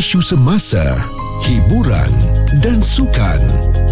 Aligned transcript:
isu 0.00 0.24
semasa, 0.24 0.80
hiburan 1.44 2.08
dan 2.64 2.80
sukan 2.80 3.36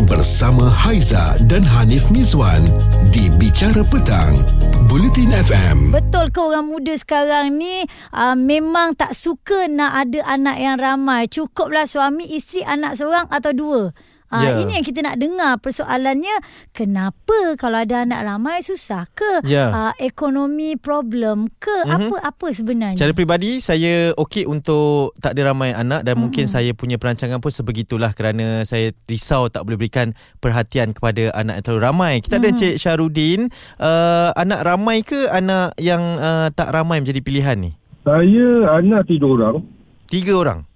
bersama 0.09 0.65
Haiza 0.65 1.37
dan 1.45 1.61
Hanif 1.61 2.09
Mizwan 2.09 2.65
di 3.13 3.29
Bicara 3.37 3.85
Petang, 3.85 4.41
Bulletin 4.89 5.37
FM. 5.37 5.93
Betul 5.93 6.33
ke 6.33 6.41
orang 6.41 6.65
muda 6.65 6.97
sekarang 6.97 7.61
ni 7.61 7.85
uh, 8.17 8.33
memang 8.33 8.97
tak 8.97 9.13
suka 9.13 9.69
nak 9.69 10.09
ada 10.09 10.25
anak 10.33 10.57
yang 10.57 10.81
ramai. 10.81 11.29
Cukuplah 11.29 11.85
suami, 11.85 12.25
isteri, 12.25 12.65
anak 12.65 12.97
seorang 12.97 13.29
atau 13.29 13.53
dua. 13.53 13.83
Ha, 14.29 14.37
Ya. 14.45 14.53
Ini 14.61 14.77
yang 14.77 14.85
kita 14.85 15.01
nak 15.01 15.17
dengar 15.17 15.57
persoalannya 15.57 16.37
kenapa 16.77 17.57
kalau 17.57 17.81
ada 17.81 18.05
anak 18.05 18.21
ramai 18.29 18.61
susah 18.61 19.09
ke 19.17 19.41
Ya. 19.49 19.73
uh, 19.73 19.95
ekonomi 19.97 20.77
problem 20.77 21.49
ke 21.57 21.73
Mhm. 21.89 22.13
apa-apa 22.13 22.53
sebenarnya 22.53 22.93
Secara 22.93 23.17
peribadi 23.17 23.57
saya 23.59 24.13
okey 24.21 24.45
untuk 24.45 25.17
tak 25.17 25.33
ada 25.33 25.57
ramai 25.57 25.73
anak 25.73 26.05
dan 26.05 26.21
mungkin 26.21 26.45
saya 26.45 26.77
punya 26.77 27.01
perancangan 27.01 27.41
pun 27.41 27.49
sebegitulah 27.49 28.13
kerana 28.13 28.69
saya 28.69 28.93
risau 29.09 29.49
tak 29.49 29.65
boleh 29.65 29.81
berikan 29.81 30.13
perhatian 30.39 30.93
kepada 30.93 31.33
anak 31.33 31.59
yang 31.59 31.65
terlalu 31.65 31.83
ramai. 31.89 32.15
Kita 32.21 32.37
ada 32.37 32.53
Encik 32.53 32.77
Syarudin, 32.77 33.49
uh, 33.81 34.29
anak 34.37 34.61
ramai 34.61 35.01
ke 35.01 35.25
anak 35.33 35.73
yang 35.81 36.21
uh, 36.21 36.53
tak 36.53 36.69
ramai 36.69 37.01
menjadi 37.01 37.25
pilihan 37.25 37.57
ni? 37.57 37.73
Saya 38.05 38.77
anak 38.77 39.09
tiga 39.09 39.25
orang. 39.25 39.65
Tiga 40.09 40.37
orang. 40.37 40.68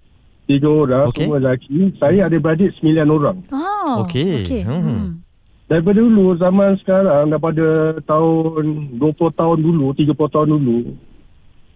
Tiga 0.43 0.67
orang, 0.67 1.07
okay. 1.07 1.23
semua 1.23 1.39
lelaki. 1.39 1.95
Saya 1.95 2.27
ada 2.27 2.35
beradik 2.35 2.75
sembilan 2.79 3.07
orang. 3.07 3.37
Oh, 3.55 4.03
Okey. 4.03 4.43
okey. 4.43 4.61
Hmm. 4.67 4.83
Hmm. 4.83 5.07
Daripada 5.71 6.03
dulu, 6.03 6.35
zaman 6.35 6.75
sekarang, 6.83 7.31
daripada 7.31 7.95
tahun 8.03 8.63
20 8.99 9.39
tahun 9.39 9.57
dulu, 9.63 9.95
30 9.95 10.35
tahun 10.35 10.47
dulu, 10.51 10.79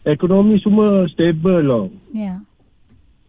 ekonomi 0.04 0.60
semua 0.60 1.08
stable 1.08 1.64
lah. 1.64 1.86
Ya. 2.12 2.44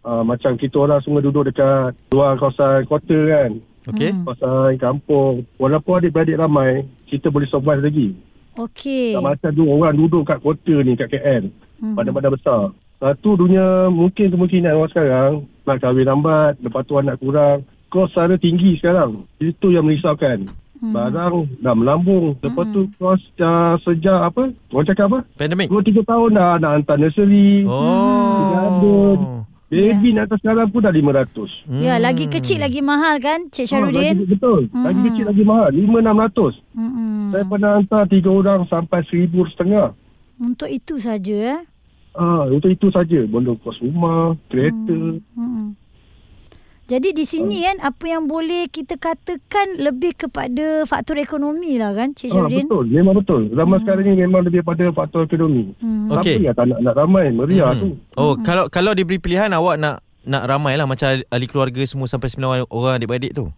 Uh, 0.03 0.27
macam 0.27 0.59
kita 0.59 0.75
orang 0.75 0.99
semua 1.07 1.23
duduk 1.23 1.47
dekat 1.47 1.95
luar 2.11 2.35
kawasan 2.35 2.83
kota 2.91 3.19
kan. 3.31 3.51
Okey. 3.95 4.11
Hmm. 4.11 4.27
Kawasan 4.27 4.75
kampung. 4.83 5.47
Walaupun 5.55 6.03
adik-beradik 6.03 6.35
ramai, 6.35 6.83
kita 7.07 7.31
boleh 7.31 7.47
survive 7.47 7.87
lagi. 7.87 8.09
Okey. 8.59 9.15
Tak 9.15 9.23
macam 9.23 9.51
dua 9.55 9.71
orang 9.71 9.95
duduk 9.95 10.27
kat 10.27 10.43
kota 10.43 10.75
ni, 10.83 10.99
kat 10.99 11.15
KL. 11.15 11.47
Mhm. 11.79 11.95
Badan-badan 11.95 12.35
besar. 12.35 12.75
Satu 12.99 13.39
dunia 13.39 13.87
mungkin 13.89 14.27
kemungkinan 14.29 14.75
orang 14.75 14.91
sekarang 14.91 15.33
nak 15.63 15.79
kahwin 15.79 16.03
lambat, 16.03 16.59
lepas 16.59 16.83
tu 16.83 16.99
anak 16.99 17.23
kurang. 17.23 17.63
Kos 17.89 18.11
secara 18.11 18.35
tinggi 18.37 18.75
sekarang. 18.77 19.25
Itu 19.39 19.71
yang 19.71 19.87
merisaukan. 19.87 20.51
Hmm. 20.79 20.93
Barang 20.93 21.47
dah 21.59 21.75
melambung. 21.75 22.35
Lepas 22.39 22.67
tu 22.71 22.91
kos 22.99 23.23
uh, 23.39 23.79
sejak 23.83 24.31
apa? 24.31 24.51
Orang 24.71 24.87
cakap 24.87 25.07
apa? 25.09 25.19
Pandemik. 25.35 25.71
2-3 25.71 26.05
tahun 26.05 26.31
dah 26.35 26.51
nak 26.59 26.71
hantar 26.75 26.97
nursery. 26.99 27.67
Oh. 27.67 29.43
Baby 29.69 30.13
nak 30.13 30.29
hantar 30.29 30.39
sekarang 30.43 30.69
pun 30.69 30.81
dah 30.83 30.93
500. 30.93 31.83
Ya, 31.83 31.99
lagi 31.99 32.27
kecil 32.27 32.59
lagi 32.59 32.83
mahal 32.83 33.21
kan 33.21 33.47
Cik 33.47 33.67
Syarudin? 33.69 33.95
Oh, 33.95 34.23
lagi, 34.23 34.27
betul. 34.27 34.61
Lagi 34.71 34.99
Hmm. 34.99 35.07
kecil 35.11 35.25
lagi 35.27 35.45
mahal. 35.47 35.71
5-600. 35.71 36.53
Hmm. 36.75 37.31
Saya 37.31 37.45
pernah 37.47 37.71
hantar 37.79 38.03
3 38.07 38.27
orang 38.29 38.61
sampai 38.67 39.01
1,000 39.07 39.47
setengah. 39.55 39.87
Untuk 40.39 40.67
itu 40.67 40.99
saja 40.99 41.37
eh. 41.57 41.61
Ah, 42.19 42.43
untuk 42.45 42.69
itu 42.69 42.91
saja. 42.91 43.23
Belum 43.23 43.55
kos 43.57 43.79
rumah, 43.79 44.35
kereta. 44.47 45.23
Hmm. 45.33 45.79
Jadi 46.89 47.13
di 47.13 47.23
sini 47.23 47.63
kan 47.63 47.85
apa 47.85 48.05
yang 48.09 48.25
boleh 48.25 48.65
kita 48.67 48.97
katakan 48.97 49.77
lebih 49.77 50.17
kepada 50.19 50.83
faktor 50.83 51.21
ekonomi 51.21 51.77
lah 51.77 51.93
kan 51.93 52.11
Cik 52.11 52.33
Ah, 52.33 52.35
Syarudin? 52.43 52.65
betul, 52.65 52.85
memang 52.89 53.15
betul. 53.15 53.43
Zaman 53.53 53.77
sekarang 53.79 54.03
ni 54.03 54.13
memang 54.19 54.41
lebih 54.41 54.65
pada 54.65 54.89
faktor 54.91 55.29
ekonomi. 55.29 55.77
Hmm. 55.79 56.09
Okey. 56.11 56.41
Siapa 56.41 56.49
yang 56.49 56.57
tak 56.57 56.67
nak, 56.67 56.79
nak 56.81 56.95
ramai, 56.97 57.29
meriah 57.29 57.71
Hmm. 57.71 57.79
tu. 57.79 57.89
Oh, 58.17 58.41
kalau 58.41 58.67
kalau 58.67 58.97
diberi 58.97 59.21
pilihan 59.21 59.53
awak 59.53 59.77
nak 59.77 60.01
nak 60.25 60.49
ramai 60.49 60.75
lah 60.75 60.89
macam 60.89 61.13
ahli 61.13 61.47
keluarga 61.47 61.85
semua 61.85 62.05
sampai 62.05 62.33
9 62.33 62.65
orang 62.67 62.97
adik-beradik 62.97 63.33
tu. 63.33 63.53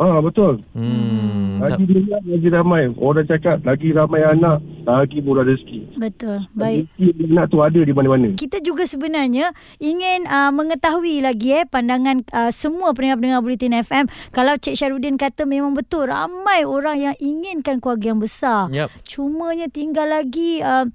Ah, 0.00 0.24
betul. 0.24 0.64
Hmm. 0.72 1.60
Lagi 1.60 1.84
meriah, 1.84 2.18
lagi 2.24 2.48
ramai. 2.48 2.88
Orang 2.96 3.28
cakap, 3.28 3.60
lagi 3.62 3.92
ramai 3.92 4.24
anak, 4.24 4.64
lagi 4.88 5.20
murah 5.20 5.44
rezeki. 5.44 6.00
Betul. 6.00 6.48
Baik. 6.56 6.88
Rezeki 6.96 7.28
anak 7.28 7.44
tu 7.52 7.60
ada 7.60 7.80
di 7.84 7.92
mana-mana. 7.92 8.32
Kita 8.34 8.58
juga 8.64 8.88
sebenarnya 8.88 9.52
ingin 9.78 10.24
uh, 10.24 10.48
mengetahui 10.48 11.20
lagi 11.20 11.60
eh 11.60 11.68
pandangan 11.68 12.24
uh, 12.32 12.48
semua 12.48 12.96
pendengar-pendengar 12.96 13.44
Bulletin 13.44 13.76
FM. 13.84 14.04
Kalau 14.32 14.56
Cik 14.56 14.80
Syarudin 14.80 15.20
kata 15.20 15.44
memang 15.44 15.76
betul 15.76 16.08
ramai 16.08 16.64
orang 16.64 16.96
yang 16.96 17.16
inginkan 17.20 17.78
keluarga 17.78 18.16
yang 18.16 18.20
besar. 18.20 18.72
Yap. 18.72 18.88
Cumanya 19.04 19.68
tinggal 19.68 20.08
lagi 20.08 20.64
uh, 20.64 20.88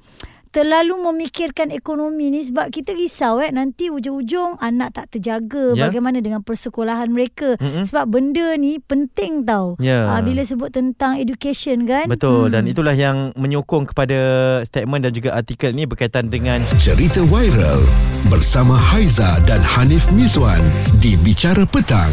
terlalu 0.49 0.97
memikirkan 1.01 1.69
ekonomi 1.69 2.29
ni 2.29 2.41
sebab 2.41 2.67
kita 2.67 2.91
risau 2.91 3.37
eh 3.37 3.49
nanti 3.49 3.87
ujung-ujung 3.87 4.57
anak 4.57 4.93
tak 4.93 5.05
terjaga 5.09 5.69
Ya. 5.69 5.87
bagaimana 5.87 6.17
dengan 6.17 6.41
persekolahan 6.41 7.07
mereka 7.07 7.55
Mm-mm. 7.55 7.83
sebab 7.83 8.07
benda 8.07 8.55
ni 8.55 8.79
penting 8.79 9.43
tau 9.43 9.75
Ya. 9.77 10.07
Ah, 10.09 10.19
bila 10.19 10.41
sebut 10.41 10.69
tentang 10.69 11.15
education 11.15 11.83
kan 11.83 12.07
Betul 12.07 12.49
dan 12.49 12.65
itulah 12.65 12.91
yang 12.91 13.31
menyokong 13.33 13.87
kepada 13.87 14.17
statement 14.63 15.01
dan 15.01 15.11
juga 15.11 15.33
artikel 15.33 15.71
ni 15.71 15.83
berkaitan 15.83 16.27
dengan 16.27 16.59
Cerita 16.77 17.19
viral 17.23 17.83
bersama 18.25 18.73
Haiza 18.73 19.37
dan 19.43 19.59
Hanif 19.59 20.09
Mizwan 20.11 20.59
di 20.97 21.15
Bicara 21.17 21.63
Petang, 21.63 22.11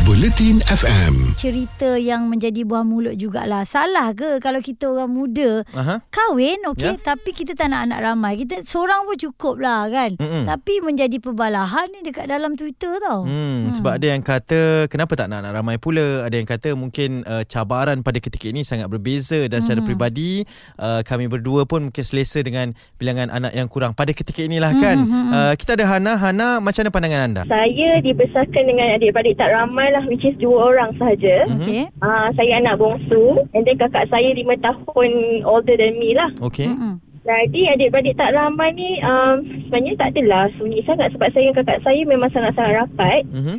Bulletin 0.00 0.64
FM. 0.64 1.36
cerita 1.36 1.94
yang 1.94 2.24
menjadi 2.26 2.64
buah 2.64 2.80
mulut 2.80 3.12
jugalah 3.14 3.62
salah 3.62 4.10
ke 4.10 4.40
kalau 4.40 4.58
kita 4.58 4.88
orang 4.88 5.06
muda 5.06 5.60
Aha. 5.70 6.00
kahwin 6.08 6.56
okey 6.72 6.96
Ya. 6.96 6.98
tapi 6.98 7.30
kita 7.30 7.52
tak 7.52 7.68
nak 7.68 7.84
anak 7.84 8.00
ramai 8.00 8.34
kita 8.34 8.64
seorang 8.64 9.04
pun 9.04 9.14
cukup 9.14 9.60
lah 9.60 9.86
kan 9.86 10.16
Mm-mm. 10.16 10.42
tapi 10.42 10.80
menjadi 10.80 11.18
perbalahan 11.18 11.86
ni 11.90 12.02
dekat 12.02 12.24
dalam 12.26 12.56
Twitter 12.56 12.96
tau 12.98 13.22
Hmm, 13.22 13.68
hmm. 13.68 13.74
Sebab 13.76 13.92
ada 13.92 14.06
yang 14.08 14.22
kata 14.22 14.60
kenapa 14.88 15.12
tak 15.14 15.28
nak 15.28 15.44
anak 15.44 15.52
ramai 15.54 15.76
pula. 15.76 16.24
Ada 16.24 16.34
yang 16.34 16.48
kata 16.48 16.68
mungkin 16.72 17.22
uh, 17.22 17.44
cabaran 17.44 18.00
pada 18.00 18.16
ketika 18.16 18.48
ini 18.48 18.62
sangat 18.62 18.88
berbeza 18.88 19.44
dan 19.46 19.60
secara 19.60 19.82
peribadi 19.82 20.42
uh, 20.78 21.02
kami 21.02 21.26
berdua 21.26 21.62
pun 21.64 21.88
mungkin 21.88 22.00
selesa 22.00 22.40
dengan 22.40 22.70
bilangan 22.96 23.28
anak 23.28 23.52
yang 23.52 23.66
kurang 23.66 23.92
pada 23.92 24.10
ketika 24.10 24.40
inilah 24.40 24.72
kan. 24.74 24.96
Uh, 25.04 25.52
kita 25.54 25.74
ada 25.74 25.84
Hana. 25.86 26.14
Hana 26.14 26.48
macam 26.58 26.80
mana 26.80 26.90
pandangan 26.90 27.20
anda? 27.22 27.42
Saya 27.44 28.00
dibesarkan 28.00 28.62
dengan 28.64 28.86
adik-beradik 28.94 29.36
tak 29.36 29.50
ramai 29.50 29.91
lah 29.92 30.04
which 30.08 30.24
is 30.24 30.34
dua 30.40 30.72
orang 30.72 30.96
sahaja. 30.96 31.46
okey 31.60 31.86
Uh, 32.02 32.28
saya 32.34 32.58
anak 32.58 32.82
bongsu 32.82 33.46
and 33.54 33.62
then 33.62 33.78
kakak 33.78 34.10
saya 34.10 34.34
lima 34.34 34.58
tahun 34.58 35.10
older 35.46 35.76
than 35.78 36.00
me 36.00 36.16
lah. 36.18 36.32
Okey. 36.42 36.66
Mm-mm. 36.66 36.98
Jadi 37.22 37.70
adik-beradik 37.70 38.18
tak 38.18 38.34
ramai 38.34 38.74
ni 38.74 38.98
um, 38.98 39.46
sebenarnya 39.70 39.94
tak 39.94 40.10
adalah 40.18 40.50
sunyi 40.58 40.82
sangat 40.82 41.14
sebab 41.14 41.30
saya 41.30 41.46
dengan 41.46 41.58
kakak 41.62 41.80
saya 41.86 42.00
memang 42.02 42.30
sangat-sangat 42.34 42.72
rapat. 42.82 43.22
Mhm. 43.30 43.56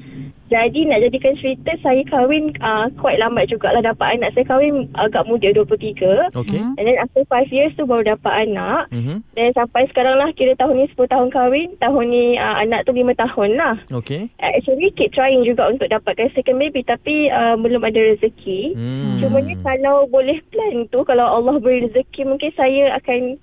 Jadi 0.52 0.86
nak 0.86 1.02
jadikan 1.02 1.34
cerita 1.40 1.72
saya 1.80 2.04
kahwin 2.08 2.52
uh, 2.60 2.92
quite 3.00 3.18
lambat 3.18 3.48
jugalah 3.50 3.80
dapat 3.80 4.20
anak. 4.20 4.36
Saya 4.36 4.46
kahwin 4.46 4.92
agak 5.00 5.24
muda 5.26 5.50
23. 5.56 6.36
Okey. 6.36 6.60
Mhm. 6.60 6.76
And 6.78 6.86
then 6.86 6.98
after 7.00 7.24
5 7.26 7.50
years 7.50 7.72
tu 7.80 7.88
baru 7.88 8.04
dapat 8.16 8.50
anak. 8.50 8.92
Dan 9.34 9.50
sampai 9.56 9.88
sekarang 9.90 10.20
lah 10.20 10.30
kira 10.36 10.54
tahun 10.60 10.84
ni 10.84 10.86
10 10.94 11.10
tahun 11.10 11.30
kahwin. 11.32 11.70
Tahun 11.80 12.06
ni 12.06 12.36
uh, 12.36 12.56
anak 12.60 12.86
tu 12.86 12.92
5 12.92 13.16
tahun 13.16 13.50
lah. 13.56 13.76
Okey. 13.90 14.30
Uh, 14.38 14.52
actually 14.54 14.92
keep 14.94 15.16
trying 15.16 15.42
juga 15.48 15.72
untuk 15.72 15.88
dapatkan 15.88 16.30
second 16.36 16.60
baby 16.60 16.84
tapi 16.84 17.32
uh, 17.32 17.56
belum 17.58 17.82
ada 17.82 18.00
rezeki. 18.14 18.76
Hmm. 18.76 19.20
Cumanya 19.24 19.56
kalau 19.64 20.06
boleh 20.12 20.38
plan 20.52 20.86
tu 20.92 21.02
kalau 21.08 21.40
Allah 21.40 21.58
beri 21.58 21.88
rezeki 21.88 22.28
mungkin 22.28 22.52
saya 22.54 22.94
akan 23.00 23.40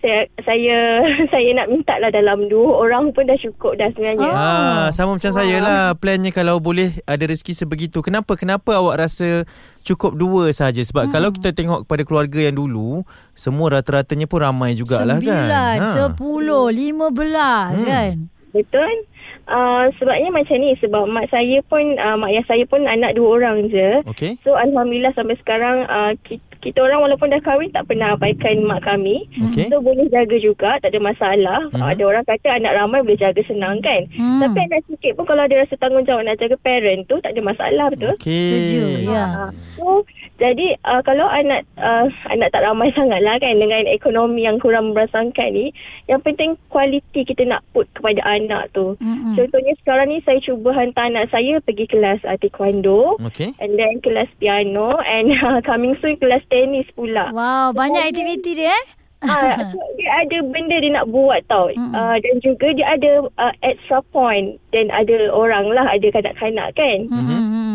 saya 0.00 0.26
saya 0.42 0.76
saya 1.32 1.48
nak 1.56 1.68
minta 1.68 1.94
lah 2.00 2.08
dalam 2.08 2.48
dua 2.48 2.88
orang 2.88 3.12
pun 3.12 3.28
dah 3.28 3.36
cukup 3.36 3.76
dah 3.76 3.92
sebenarnya. 3.92 4.30
Ah, 4.32 4.88
sama 4.90 5.20
macam 5.20 5.32
saya 5.32 5.60
lah 5.60 5.94
plannya 5.96 6.32
kalau 6.32 6.56
boleh 6.58 6.96
ada 7.04 7.24
rezeki 7.28 7.52
sebegitu. 7.52 8.00
Kenapa? 8.00 8.34
Kenapa 8.34 8.80
awak 8.80 8.96
rasa 9.06 9.44
cukup 9.84 10.16
dua 10.16 10.48
saja? 10.56 10.80
Sebab 10.80 11.08
hmm. 11.08 11.12
kalau 11.12 11.28
kita 11.30 11.52
tengok 11.52 11.84
kepada 11.84 12.02
keluarga 12.08 12.40
yang 12.48 12.56
dulu, 12.56 13.04
semua 13.36 13.80
rata-ratanya 13.80 14.24
pun 14.24 14.40
ramai 14.40 14.72
jugalah 14.72 15.20
kan. 15.20 15.24
Sembilan, 15.24 15.76
sepuluh, 15.92 16.66
lima 16.72 17.12
belas 17.12 17.72
Hmm. 17.80 17.86
kan 17.86 18.14
Betul? 18.50 19.06
Uh, 19.50 19.90
sebabnya 19.98 20.30
macam 20.30 20.62
ni 20.62 20.78
sebab 20.78 21.10
mak 21.10 21.26
saya 21.26 21.58
pun 21.66 21.82
uh, 21.98 22.14
mak 22.14 22.30
ayah 22.30 22.46
saya 22.46 22.62
pun 22.70 22.86
anak 22.86 23.18
dua 23.18 23.42
orang 23.42 23.66
je. 23.66 23.98
Okey. 24.06 24.38
So 24.46 24.54
alhamdulillah 24.54 25.10
sampai 25.18 25.34
sekarang 25.42 25.90
uh, 25.90 26.14
kita, 26.22 26.38
kita 26.62 26.78
orang 26.78 27.02
walaupun 27.02 27.34
dah 27.34 27.42
kahwin 27.42 27.74
tak 27.74 27.90
pernah 27.90 28.14
abaikan 28.14 28.62
mak 28.62 28.86
kami. 28.86 29.26
Okey. 29.50 29.66
So 29.66 29.82
boleh 29.82 30.06
jaga 30.06 30.38
juga 30.38 30.78
tak 30.78 30.94
ada 30.94 31.02
masalah. 31.02 31.66
Mhm. 31.74 31.82
Uh, 31.82 31.88
ada 31.90 32.02
orang 32.06 32.24
kata 32.30 32.48
anak 32.62 32.78
ramai 32.78 33.02
boleh 33.02 33.18
jaga 33.18 33.42
senang 33.42 33.82
kan. 33.82 34.06
Hmm. 34.14 34.38
Tapi 34.38 34.58
anak 34.70 34.86
sikit 34.86 35.18
pun 35.18 35.26
kalau 35.26 35.42
ada 35.42 35.54
rasa 35.58 35.74
tanggungjawab 35.82 36.22
nak 36.22 36.38
jaga 36.38 36.56
parent 36.62 37.02
tu 37.10 37.18
tak 37.18 37.34
ada 37.34 37.42
masalah 37.42 37.86
betul. 37.90 38.14
Setuju, 38.22 38.82
Okey. 39.02 39.10
ya. 39.10 39.24
Ah, 39.26 39.50
So 39.74 40.06
jadi 40.40 40.72
uh, 40.88 41.04
kalau 41.04 41.28
anak 41.28 41.68
uh, 41.76 42.08
anak 42.32 42.48
tak 42.48 42.64
ramai 42.64 42.88
sangat 42.96 43.20
lah 43.20 43.36
kan 43.36 43.60
dengan 43.60 43.84
ekonomi 43.84 44.48
yang 44.48 44.56
kurang 44.56 44.96
berasangkan 44.96 45.52
ni, 45.52 45.68
yang 46.08 46.24
penting 46.24 46.56
kualiti 46.72 47.28
kita 47.28 47.44
nak 47.44 47.60
put 47.76 47.84
kepada 47.92 48.24
anak 48.24 48.72
tu. 48.72 48.96
Mm-mm. 49.04 49.36
Contohnya 49.36 49.76
sekarang 49.84 50.08
ni 50.08 50.24
saya 50.24 50.40
cuba 50.40 50.72
hantar 50.72 51.12
anak 51.12 51.28
saya 51.28 51.60
pergi 51.60 51.84
kelas 51.92 52.24
uh, 52.24 52.40
taekwondo 52.40 53.20
Okey. 53.20 53.52
and 53.60 53.76
then 53.76 54.00
kelas 54.00 54.32
piano 54.40 54.96
and 55.04 55.28
uh, 55.44 55.60
coming 55.60 55.92
soon 56.00 56.16
kelas 56.16 56.40
tenis 56.48 56.88
pula. 56.96 57.28
Wow, 57.36 57.76
banyak 57.76 58.08
aktiviti 58.08 58.56
dia 58.56 58.72
eh? 58.72 58.86
Ah, 59.20 59.60
so 59.68 59.76
dia 60.00 60.08
ada 60.24 60.40
benda 60.48 60.80
dia 60.80 60.96
nak 60.96 61.12
buat 61.12 61.44
tau. 61.52 61.68
Uh, 61.76 62.16
dan 62.16 62.34
juga 62.40 62.72
dia 62.72 62.96
ada 62.96 63.28
uh, 63.36 63.52
extra 63.60 64.00
point. 64.16 64.56
Dan 64.72 64.88
ada 64.88 65.28
orang 65.28 65.68
lah, 65.68 65.84
ada 65.92 66.08
kanak-kanak 66.08 66.72
kan. 66.72 66.98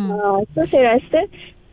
Uh, 0.09 0.41
so 0.57 0.65
saya 0.73 0.97
rasa 0.97 1.29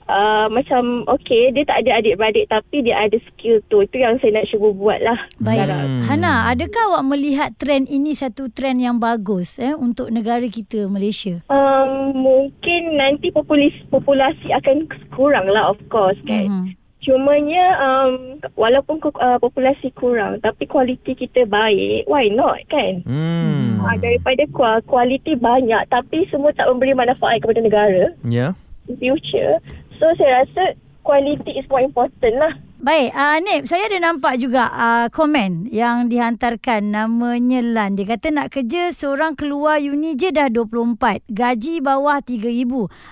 uh, 0.06 0.46
macam 0.48 1.04
okay, 1.06 1.50
dia 1.50 1.62
tak 1.62 1.84
ada 1.84 1.98
adik-beradik 1.98 2.46
tapi 2.46 2.82
dia 2.82 2.98
ada 2.98 3.18
skill 3.28 3.62
tu. 3.66 3.82
Itu 3.82 3.96
yang 3.96 4.18
saya 4.18 4.38
nak 4.38 4.48
cuba 4.48 4.68
buat 4.72 4.98
lah. 5.00 5.18
Baik. 5.38 5.68
Hmm. 5.68 6.06
Hana, 6.06 6.50
adakah 6.50 6.82
awak 6.94 7.04
melihat 7.06 7.50
trend 7.56 7.86
ini 7.86 8.12
satu 8.12 8.48
trend 8.48 8.78
yang 8.78 8.96
bagus 8.96 9.58
eh 9.58 9.72
untuk 9.72 10.08
negara 10.08 10.44
kita 10.44 10.86
Malaysia? 10.86 11.42
Um, 11.46 12.16
mungkin 12.16 12.96
nanti 12.96 13.30
populasi, 13.30 13.86
populasi 13.88 14.48
akan 14.52 14.88
kurang 15.10 15.46
lah 15.46 15.70
of 15.70 15.78
course 15.88 16.18
kan. 16.24 16.48
Mhm. 16.48 16.66
Cumanya 17.02 17.64
um, 17.82 18.38
walaupun 18.54 19.02
uh, 19.18 19.34
populasi 19.36 19.90
kurang 19.98 20.38
tapi 20.38 20.70
kualiti 20.70 21.18
kita 21.18 21.50
baik, 21.50 22.06
why 22.06 22.30
not 22.30 22.62
kan? 22.70 23.02
Hmm. 23.02 23.82
Uh, 23.82 23.98
daripada 23.98 24.46
kua- 24.54 24.84
kualiti 24.86 25.34
banyak 25.34 25.82
tapi 25.90 26.22
semua 26.30 26.54
tak 26.54 26.70
memberi 26.70 26.94
manfaat 26.94 27.42
kepada 27.42 27.58
negara 27.58 28.14
Ya. 28.22 28.54
in 28.86 28.94
future. 29.02 29.58
So 30.02 30.10
saya 30.18 30.42
rasa 30.42 30.74
quality 31.06 31.62
is 31.62 31.66
more 31.70 31.78
important 31.78 32.34
lah. 32.34 32.58
Baik, 32.82 33.14
uh, 33.14 33.38
Nip, 33.38 33.70
saya 33.70 33.86
ada 33.86 34.10
nampak 34.10 34.42
juga 34.42 34.66
uh, 34.66 35.06
komen 35.06 35.70
yang 35.70 36.10
dihantarkan 36.10 36.90
namanya 36.90 37.62
Lan. 37.62 37.94
Dia 37.94 38.10
kata 38.10 38.34
nak 38.34 38.50
kerja 38.50 38.90
seorang 38.90 39.38
keluar 39.38 39.78
uni 39.78 40.18
je 40.18 40.34
dah 40.34 40.50
24. 40.50 41.22
Gaji 41.30 41.78
bawah 41.78 42.18
3,000. 42.18 42.42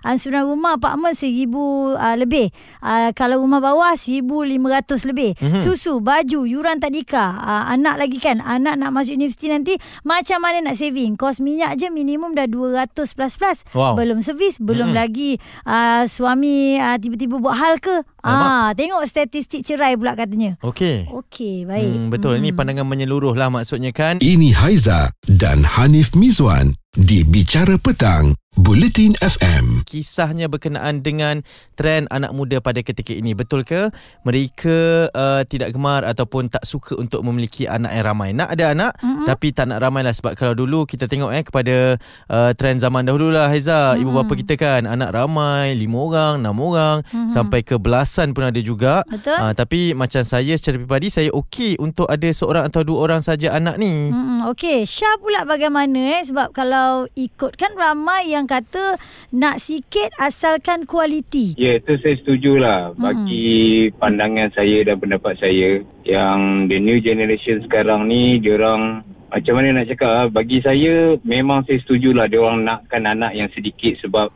Ansuran 0.02 0.50
rumah 0.50 0.74
apartmen 0.74 1.14
1,000 1.14 1.46
uh, 1.54 2.16
lebih. 2.18 2.50
Uh, 2.82 3.14
kalau 3.14 3.46
rumah 3.46 3.62
bawah 3.62 3.94
1,500 3.94 4.58
lebih. 5.06 5.38
Mm-hmm. 5.38 5.62
Susu, 5.62 6.02
baju, 6.02 6.50
yuran 6.50 6.82
tadika. 6.82 7.38
Uh, 7.38 7.70
anak 7.70 8.02
lagi 8.02 8.18
kan, 8.18 8.42
anak 8.42 8.74
nak 8.74 8.90
masuk 8.90 9.14
universiti 9.14 9.54
nanti 9.54 9.78
macam 10.02 10.42
mana 10.42 10.66
nak 10.66 10.82
saving? 10.82 11.14
Kos 11.14 11.38
minyak 11.38 11.78
je 11.78 11.94
minimum 11.94 12.34
dah 12.34 12.50
200 12.50 12.90
plus 12.90 13.38
plus. 13.38 13.62
Wow. 13.70 13.94
Belum 13.94 14.18
servis, 14.18 14.58
belum 14.58 14.90
mm-hmm. 14.90 14.98
lagi 14.98 15.38
uh, 15.62 16.10
suami 16.10 16.74
uh, 16.74 16.98
tiba-tiba 16.98 17.38
buat 17.38 17.54
hal 17.54 17.78
ke? 17.78 18.02
Ah, 18.24 18.70
tengok 18.76 19.04
statistik 19.08 19.64
cerai 19.64 19.96
pula 19.96 20.16
katanya. 20.16 20.60
Okey. 20.60 21.08
Okey, 21.08 21.64
baik. 21.64 21.88
Hmm, 21.88 22.06
betul. 22.12 22.36
Ini 22.40 22.52
pandangan 22.52 22.86
menyeluruh 22.86 23.32
lah 23.32 23.48
maksudnya 23.48 23.90
kan. 23.90 24.20
Ini 24.20 24.52
Haiza 24.56 25.12
dan 25.26 25.64
Hanif 25.64 26.12
Mizwan 26.12 26.76
di 26.90 27.22
Bicara 27.22 27.78
Petang, 27.78 28.34
Bulletin 28.60 29.16
FM. 29.24 29.88
kisahnya 29.88 30.44
berkenaan 30.52 31.00
dengan 31.00 31.40
trend 31.80 32.12
anak 32.12 32.36
muda 32.36 32.60
pada 32.60 32.84
ketika 32.84 33.16
ini. 33.16 33.32
Betul 33.32 33.64
ke 33.64 33.88
mereka 34.20 35.08
uh, 35.16 35.40
tidak 35.48 35.72
gemar 35.72 36.04
ataupun 36.04 36.52
tak 36.52 36.68
suka 36.68 36.92
untuk 37.00 37.24
memiliki 37.24 37.64
anak 37.64 37.88
yang 37.96 38.04
ramai? 38.04 38.36
Nak 38.36 38.52
ada 38.52 38.76
anak 38.76 38.92
mm-hmm. 39.00 39.24
tapi 39.24 39.56
tak 39.56 39.72
nak 39.72 39.80
ramai 39.80 40.04
lah 40.04 40.12
sebab 40.12 40.36
kalau 40.36 40.52
dulu 40.52 40.84
kita 40.84 41.08
tengok 41.08 41.32
eh 41.32 41.40
kepada 41.40 41.96
uh, 42.28 42.52
trend 42.52 42.84
zaman 42.84 43.08
dahulu 43.08 43.32
lah 43.32 43.48
Haiza, 43.48 43.96
mm-hmm. 43.96 44.02
ibu 44.04 44.10
bapa 44.12 44.32
kita 44.36 44.54
kan 44.60 44.84
anak 44.84 45.16
ramai, 45.16 45.72
lima 45.72 45.96
orang, 45.96 46.44
enam 46.44 46.60
orang 46.60 47.00
mm-hmm. 47.00 47.32
sampai 47.32 47.64
ke 47.64 47.80
belasan 47.80 48.36
pun 48.36 48.44
ada 48.44 48.60
juga. 48.60 49.00
Betul. 49.08 49.40
Uh, 49.40 49.56
tapi 49.56 49.96
macam 49.96 50.20
saya 50.20 50.52
secara 50.60 50.76
pribadi 50.76 51.08
saya 51.08 51.32
okey 51.32 51.80
untuk 51.80 52.12
ada 52.12 52.28
seorang 52.28 52.68
atau 52.68 52.84
dua 52.84 53.08
orang 53.08 53.24
saja 53.24 53.56
anak 53.56 53.80
ni. 53.80 54.12
Hmm, 54.12 54.52
okey, 54.52 54.84
Syah 54.84 55.16
pula 55.16 55.48
bagaimana 55.48 56.20
eh 56.20 56.22
sebab 56.28 56.52
kalau 56.52 57.08
ikut 57.16 57.56
kan 57.56 57.72
ramai 57.72 58.28
yang 58.28 58.49
kata 58.50 58.98
nak 59.30 59.62
sikit 59.62 60.10
asalkan 60.18 60.82
kualiti. 60.90 61.54
Ya, 61.54 61.78
itu 61.78 61.94
saya 62.02 62.18
setuju 62.18 62.58
lah. 62.58 62.90
Bagi 62.98 63.94
pandangan 64.02 64.50
saya 64.50 64.82
dan 64.82 64.98
pendapat 64.98 65.38
saya, 65.38 65.78
yang 66.02 66.66
the 66.66 66.82
new 66.82 66.98
generation 66.98 67.62
sekarang 67.62 68.10
ni, 68.10 68.42
diorang 68.42 69.06
macam 69.30 69.54
mana 69.54 69.80
nak 69.80 69.86
cakap 69.86 70.10
ah, 70.10 70.26
bagi 70.26 70.58
saya 70.58 71.14
memang 71.22 71.62
saya 71.62 71.78
setujulah 71.86 72.26
dia 72.26 72.42
orang 72.42 72.66
nakkan 72.66 73.06
anak 73.06 73.30
yang 73.38 73.46
sedikit 73.54 73.94
sebab 74.02 74.26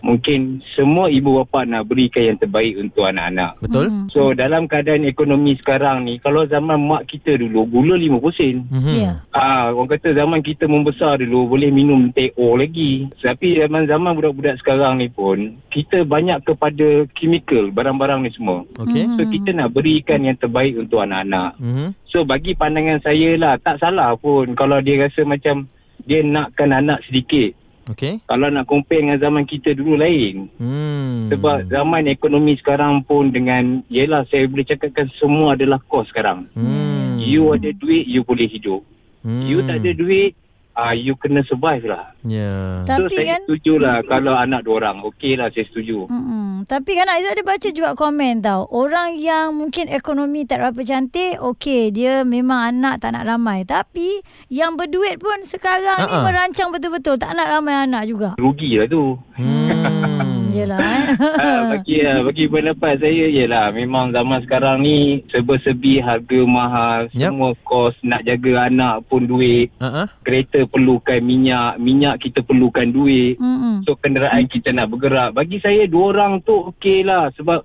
mungkin 0.00 0.62
semua 0.74 1.10
ibu 1.10 1.42
bapa 1.42 1.66
nak 1.66 1.90
berikan 1.90 2.34
yang 2.34 2.38
terbaik 2.38 2.78
untuk 2.78 3.06
anak-anak. 3.06 3.58
Betul? 3.58 3.86
Hmm. 3.90 4.06
So 4.14 4.32
dalam 4.34 4.70
keadaan 4.70 5.04
ekonomi 5.04 5.58
sekarang 5.58 6.06
ni 6.06 6.22
kalau 6.22 6.46
zaman 6.46 6.78
mak 6.86 7.10
kita 7.10 7.34
dulu 7.38 7.66
gula 7.66 7.94
50 7.98 8.38
sen. 8.38 8.56
Mhm. 8.70 8.94
Ya. 8.94 9.12
Ah, 9.34 9.74
orang 9.74 9.90
kata 9.90 10.14
zaman 10.14 10.40
kita 10.42 10.70
membesar 10.70 11.18
dulu 11.18 11.58
boleh 11.58 11.70
minum 11.74 12.10
teh 12.14 12.30
O 12.38 12.54
lagi. 12.54 13.10
Tapi 13.18 13.58
zaman-zaman 13.58 14.14
budak-budak 14.14 14.58
sekarang 14.62 15.02
ni 15.02 15.08
pun 15.10 15.58
kita 15.74 16.06
banyak 16.06 16.42
kepada 16.46 17.04
chemical 17.18 17.70
barang-barang 17.74 18.24
ni 18.24 18.30
semua. 18.34 18.62
Okey. 18.78 19.04
So 19.18 19.22
kita 19.26 19.50
nak 19.54 19.74
berikan 19.74 20.24
yang 20.24 20.38
terbaik 20.38 20.78
untuk 20.78 21.02
anak-anak. 21.02 21.58
Mhm. 21.58 21.94
So 22.08 22.24
bagi 22.24 22.56
pandangan 22.56 23.02
saya 23.04 23.36
lah 23.36 23.54
tak 23.60 23.82
salah 23.82 24.14
pun 24.16 24.54
kalau 24.54 24.80
dia 24.80 25.04
rasa 25.04 25.26
macam 25.26 25.68
dia 26.08 26.24
nakkan 26.24 26.72
anak 26.72 27.04
sedikit. 27.04 27.52
Okey. 27.88 28.20
Kalau 28.28 28.52
nak 28.52 28.68
compare 28.68 29.00
dengan 29.00 29.16
zaman 29.16 29.48
kita 29.48 29.72
dulu 29.72 29.96
lain. 29.96 30.52
Hmm. 30.60 31.32
Sebab 31.32 31.72
zaman 31.72 32.04
ekonomi 32.08 32.56
sekarang 32.60 33.00
pun 33.08 33.32
dengan 33.32 33.80
Yelah 33.88 34.28
saya 34.28 34.44
boleh 34.44 34.68
cakapkan 34.68 35.08
semua 35.16 35.56
adalah 35.56 35.80
kos 35.88 36.08
sekarang. 36.12 36.48
Hmm. 36.52 37.16
You 37.16 37.56
ada 37.56 37.72
duit 37.72 38.04
you 38.04 38.20
boleh 38.24 38.48
hidup. 38.48 38.84
Hmm. 39.24 39.48
You 39.48 39.64
tak 39.64 39.80
ada 39.80 39.90
duit 39.96 40.36
ah 40.78 40.94
you 40.94 41.18
kena 41.18 41.42
survive 41.50 41.82
lah. 41.90 42.14
Ya. 42.22 42.86
Tapi 42.86 43.10
so 43.10 43.18
saya 43.18 43.26
kan 43.34 43.40
setuju 43.50 43.72
lah 43.82 43.96
kalau 44.06 44.38
anak 44.38 44.62
dua 44.62 44.78
orang. 44.78 45.02
Okey 45.10 45.34
lah 45.34 45.50
saya 45.50 45.66
setuju. 45.66 46.06
Mm-mm. 46.06 46.62
Tapi 46.70 46.90
kan 46.94 47.10
Aizah 47.10 47.34
ada 47.34 47.42
baca 47.42 47.68
juga 47.74 47.98
komen 47.98 48.46
tau. 48.46 48.70
Orang 48.70 49.18
yang 49.18 49.58
mungkin 49.58 49.90
ekonomi 49.90 50.46
tak 50.46 50.62
berapa 50.62 50.78
cantik, 50.86 51.42
okey 51.42 51.90
dia 51.90 52.22
memang 52.22 52.78
anak 52.78 53.02
tak 53.02 53.18
nak 53.18 53.26
ramai. 53.26 53.66
Tapi 53.66 54.22
yang 54.54 54.78
berduit 54.78 55.18
pun 55.18 55.42
sekarang 55.42 56.06
ni 56.06 56.14
Ha-ha. 56.14 56.22
merancang 56.22 56.70
betul-betul 56.70 57.18
tak 57.18 57.34
nak 57.34 57.50
ramai 57.50 57.74
anak 57.82 58.06
juga. 58.06 58.38
Rugi 58.38 58.78
lah 58.78 58.86
tu. 58.86 59.18
Hmm. 59.34 60.37
Yelah 60.52 60.78
eh. 60.78 61.02
ha, 61.40 61.48
bagi 61.72 61.96
ah, 62.02 62.24
bagi 62.24 62.44
pendapat 62.48 63.00
saya 63.00 63.24
ialah 63.28 63.70
memang 63.72 64.10
zaman 64.10 64.40
sekarang 64.44 64.82
ni 64.82 65.20
serba-serbi 65.28 66.00
harga 66.00 66.40
mahal, 66.48 67.00
Yup. 67.12 67.32
semua 67.32 67.50
kos 67.62 67.94
nak 68.02 68.24
jaga 68.24 68.68
anak 68.68 69.04
pun 69.08 69.24
duit, 69.24 69.70
Uh-huh. 69.78 70.06
kereta 70.24 70.64
perlukan 70.66 71.20
minyak, 71.22 71.78
minyak 71.78 72.18
kita 72.20 72.42
perlukan 72.42 72.88
duit. 72.88 73.38
Mm-mm. 73.38 73.84
So 73.86 73.94
kenderaan 73.94 74.48
kita 74.48 74.74
nak 74.74 74.90
bergerak. 74.90 75.36
Bagi 75.36 75.60
saya 75.60 75.86
dua 75.86 76.12
orang 76.16 76.40
tu 76.42 76.72
okey 76.74 77.04
lah 77.04 77.30
sebab 77.36 77.62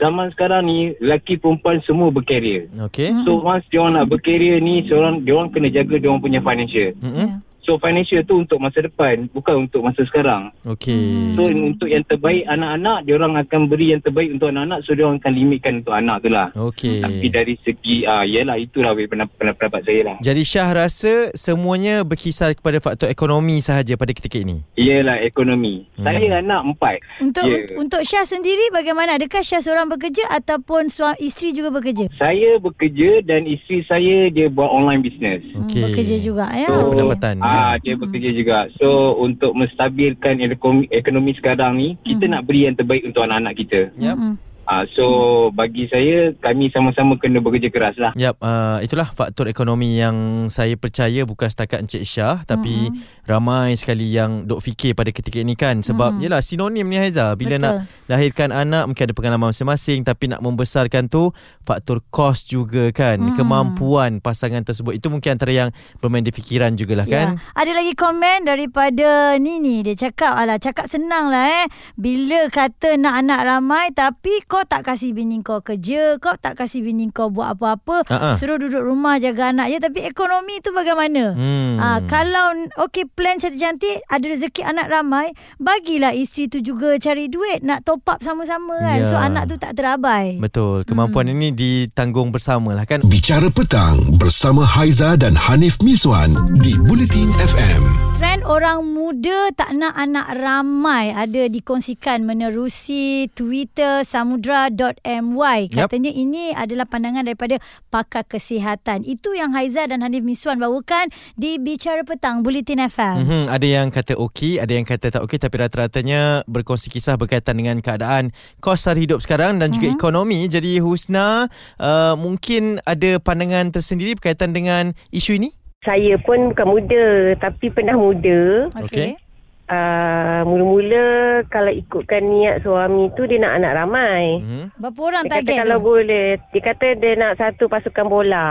zaman 0.00 0.32
sekarang 0.32 0.66
ni 0.66 0.96
lelaki 0.98 1.36
perempuan 1.38 1.78
semua 1.84 2.10
berkarier. 2.10 2.66
Okey. 2.88 3.12
So 3.22 3.38
once 3.38 3.62
dia 3.70 3.78
orang 3.78 4.02
nak 4.02 4.10
berkarier 4.10 4.58
ni, 4.58 4.82
seorang 4.88 5.22
dia 5.22 5.36
orang 5.36 5.52
kena 5.52 5.68
jaga 5.70 5.94
dia 6.00 6.08
orang 6.10 6.24
punya 6.24 6.40
financial. 6.42 6.90
Mm-mm. 6.98 7.30
So 7.62 7.78
financial 7.78 8.26
tu 8.26 8.42
untuk 8.42 8.58
masa 8.58 8.82
depan, 8.82 9.30
bukan 9.30 9.70
untuk 9.70 9.86
masa 9.86 10.02
sekarang. 10.02 10.50
Okey. 10.66 11.38
So 11.38 11.46
untuk 11.46 11.86
yang 11.86 12.02
terbaik 12.10 12.42
anak-anak, 12.50 13.06
dia 13.06 13.14
orang 13.14 13.38
akan 13.38 13.60
beri 13.70 13.94
yang 13.94 14.02
terbaik 14.02 14.34
untuk 14.34 14.50
anak-anak, 14.50 14.82
so 14.82 14.98
dia 14.98 15.06
orang 15.06 15.22
akan 15.22 15.32
limitkan 15.32 15.72
untuk 15.78 15.94
anak 15.94 16.16
tu 16.26 16.28
lah. 16.28 16.48
Okey. 16.58 17.06
Tapi 17.06 17.26
dari 17.30 17.54
segi, 17.62 17.96
ah 18.02 18.26
yalah 18.26 18.58
itulah 18.58 18.98
pendapat, 18.98 19.80
saya 19.86 20.00
lah. 20.10 20.16
Jadi 20.18 20.42
Syah 20.42 20.70
rasa 20.74 21.30
semuanya 21.38 22.02
berkisar 22.02 22.50
kepada 22.58 22.82
faktor 22.82 23.06
ekonomi 23.06 23.62
sahaja 23.62 23.94
pada 23.94 24.10
ketika 24.10 24.42
ini. 24.42 24.66
Ialah 24.74 25.22
ekonomi. 25.22 25.86
Hmm. 25.94 26.04
Saya 26.10 26.42
anak 26.42 26.60
empat. 26.74 26.98
Untuk 27.22 27.46
yeah. 27.46 27.78
untuk 27.78 28.02
Syah 28.02 28.26
sendiri 28.26 28.74
bagaimana? 28.74 29.14
Adakah 29.14 29.42
Syah 29.46 29.62
seorang 29.62 29.86
bekerja 29.86 30.26
ataupun 30.34 30.90
suami 30.90 31.22
isteri 31.22 31.54
juga 31.54 31.70
bekerja? 31.70 32.10
Saya 32.18 32.58
bekerja 32.58 33.22
dan 33.22 33.46
isteri 33.46 33.86
saya 33.86 34.16
dia 34.34 34.50
buat 34.50 34.66
online 34.66 35.06
business. 35.06 35.46
Okey. 35.54 35.78
Hmm, 35.78 35.86
bekerja 35.94 36.16
juga 36.18 36.46
ya. 36.50 36.68
So, 36.68 36.90
pendapatan, 36.90 37.36
Ah, 37.52 37.74
ya. 37.76 37.80
dia 37.84 37.94
bekerja 38.00 38.30
juga. 38.32 38.58
So 38.80 39.16
untuk 39.20 39.52
menstabilkan 39.52 40.40
ekonomi, 40.40 40.88
ekonomi 40.88 41.32
sekarang 41.36 41.76
ni, 41.76 41.88
kita 42.00 42.24
nak 42.28 42.48
beri 42.48 42.66
yang 42.66 42.76
terbaik 42.76 43.04
untuk 43.04 43.22
anak-anak 43.22 43.54
kita. 43.60 43.80
Yap. 44.00 44.16
Mm-mm. 44.16 44.51
Ah, 44.68 44.86
so 44.94 45.48
bagi 45.50 45.90
saya 45.90 46.30
kami 46.38 46.70
sama-sama 46.70 47.18
kena 47.18 47.42
bekerja 47.42 47.72
keras 47.72 47.98
lah. 47.98 48.12
Yap, 48.14 48.38
uh, 48.38 48.78
itulah 48.78 49.10
faktor 49.10 49.50
ekonomi 49.50 49.98
yang 49.98 50.46
saya 50.52 50.78
percaya 50.78 51.26
bukan 51.26 51.48
setakat 51.50 51.82
Encik 51.82 52.06
Syah 52.06 52.46
tapi 52.46 52.92
mm-hmm. 52.92 53.26
ramai 53.26 53.74
sekali 53.74 54.14
yang 54.14 54.46
dok 54.46 54.62
fikir 54.62 54.94
pada 54.94 55.10
ketika 55.10 55.42
ini 55.42 55.58
kan 55.58 55.82
sebab 55.82 56.14
mm-hmm. 56.14 56.24
yalah 56.28 56.40
sinonim 56.44 56.86
ni 56.86 57.00
Haiza 57.00 57.34
bila 57.34 57.58
Betul. 57.58 57.64
nak 57.66 57.74
lahirkan 58.06 58.48
anak 58.54 58.84
mungkin 58.86 59.04
ada 59.10 59.14
pengalaman 59.16 59.48
masing-masing 59.50 60.06
tapi 60.06 60.30
nak 60.30 60.40
membesarkan 60.44 61.10
tu 61.10 61.34
faktor 61.66 62.04
kos 62.12 62.46
juga 62.46 62.94
kan 62.94 63.18
mm-hmm. 63.18 63.36
kemampuan 63.38 64.22
pasangan 64.22 64.62
tersebut 64.62 64.94
itu 64.94 65.10
mungkin 65.10 65.34
antara 65.34 65.50
yang 65.50 65.68
bermain 65.98 66.22
di 66.22 66.30
fikiran 66.30 66.76
jugalah 66.78 67.08
kan 67.08 67.22
Ya. 67.22 67.38
Ada 67.54 67.72
lagi 67.72 67.94
komen 67.94 68.44
daripada 68.44 69.38
Nini. 69.38 69.86
Dia 69.86 69.94
cakap, 69.94 70.34
alah 70.34 70.58
cakap 70.58 70.90
senang 70.90 71.30
lah 71.30 71.64
eh. 71.64 71.66
Bila 71.94 72.50
kata 72.50 72.98
nak 72.98 73.24
anak 73.24 73.40
ramai 73.46 73.94
tapi 73.94 74.42
kau 74.52 74.60
tak 74.62 74.84
kasih 74.84 75.16
bini 75.16 75.40
kau 75.40 75.58
kerja, 75.58 76.20
kau 76.20 76.36
tak 76.36 76.60
kasih 76.60 76.84
bini 76.84 77.08
kau 77.08 77.32
buat 77.32 77.56
apa-apa, 77.56 78.04
Ha-ha. 78.04 78.30
suruh 78.36 78.60
duduk 78.60 78.84
rumah 78.84 79.16
jaga 79.16 79.48
anak 79.48 79.72
je 79.72 79.80
tapi 79.80 80.04
ekonomi 80.04 80.60
tu 80.60 80.70
bagaimana? 80.70 81.32
Hmm. 81.32 81.80
Ah, 81.80 82.04
kalau 82.04 82.52
okey 82.82 83.08
plan 83.08 83.40
cantik-cantik, 83.40 84.04
ada 84.04 84.20
rezeki 84.22 84.60
anak 84.62 84.86
ramai, 84.86 85.32
bagilah 85.56 86.12
isteri 86.12 86.46
tu 86.46 86.60
juga 86.60 86.92
cari 86.98 87.26
duit 87.26 87.64
nak 87.64 87.80
top 87.80 88.04
up 88.06 88.20
sama-sama 88.20 88.76
kan. 88.76 89.00
Ya. 89.00 89.08
So 89.08 89.16
anak 89.16 89.48
tu 89.48 89.56
tak 89.56 89.72
terabai. 89.72 90.36
Betul. 90.36 90.84
Kemampuan 90.84 91.24
Hmm. 91.24 91.40
ini 91.40 91.48
ditanggung 91.50 92.28
bersama 92.28 92.74
lah 92.74 92.84
kan. 92.84 93.00
Bicara 93.02 93.48
petang 93.48 93.96
bersama 94.12 94.68
Haiza 94.68 95.16
dan 95.16 95.32
Hanif 95.32 95.80
Miswan 95.80 96.28
di 96.52 96.76
Bulletin 96.76 97.32
FM. 97.40 98.11
Trend 98.32 98.48
orang 98.48 98.96
muda 98.96 99.52
tak 99.52 99.76
nak 99.76 99.92
anak 99.92 100.24
ramai 100.40 101.12
ada 101.12 101.52
dikongsikan 101.52 102.24
menerusi 102.24 103.28
Twitter 103.28 104.08
samudra.my. 104.08 105.68
Katanya 105.68 106.08
ini 106.08 106.56
adalah 106.56 106.88
pandangan 106.88 107.28
daripada 107.28 107.60
pakar 107.92 108.24
kesihatan. 108.24 109.04
Itu 109.04 109.36
yang 109.36 109.52
Haiza 109.52 109.84
dan 109.84 110.00
Hanif 110.00 110.24
Miswan 110.24 110.56
bawakan 110.56 111.12
di 111.36 111.60
Bicara 111.60 112.08
Petang 112.08 112.40
Bulletin 112.40 112.80
FM. 112.88 113.16
Mm-hmm. 113.20 113.44
Ada 113.52 113.66
yang 113.68 113.92
kata 113.92 114.16
okey, 114.16 114.64
ada 114.64 114.72
yang 114.80 114.88
kata 114.88 115.12
tak 115.12 115.22
okey 115.28 115.36
tapi 115.36 115.60
rata-ratanya 115.60 116.48
berkongsi 116.48 116.88
kisah 116.88 117.20
berkaitan 117.20 117.60
dengan 117.60 117.84
keadaan 117.84 118.32
kos 118.64 118.88
sara 118.88 118.96
hidup 118.96 119.20
sekarang 119.20 119.60
dan 119.60 119.76
juga 119.76 119.92
Mhm. 119.92 119.96
ekonomi. 120.00 120.48
Jadi 120.48 120.80
Husna 120.80 121.52
uh, 121.76 122.16
mungkin 122.16 122.80
ada 122.88 123.20
pandangan 123.20 123.76
tersendiri 123.76 124.16
berkaitan 124.16 124.56
dengan 124.56 124.96
isu 125.12 125.36
ini? 125.36 125.52
Saya 125.82 126.14
pun 126.22 126.54
bukan 126.54 126.68
muda 126.70 127.06
tapi 127.42 127.66
pernah 127.74 127.98
muda. 127.98 128.70
Okey. 128.86 129.18
Uh, 129.66 130.44
mula-mula 130.46 131.06
kalau 131.48 131.72
ikutkan 131.72 132.22
niat 132.28 132.60
suami 132.62 133.10
tu 133.18 133.26
dia 133.26 133.42
nak 133.42 133.58
anak 133.58 133.72
ramai. 133.74 134.38
Mm-hmm. 134.38 134.64
Berapa 134.78 135.00
orang 135.00 135.24
Dia 135.26 135.32
kata 135.32 135.42
target 135.42 135.58
kalau 135.64 135.78
tu? 135.78 135.84
boleh, 135.86 136.26
dia 136.52 136.62
kata 136.62 136.86
dia 136.98 137.12
nak 137.18 137.32
satu 137.40 137.64
pasukan 137.66 138.06
bola. 138.06 138.46